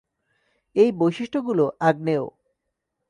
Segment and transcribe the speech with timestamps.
[0.75, 2.25] এই বৈশিষ্ট্যগুলো আগ্নেয়।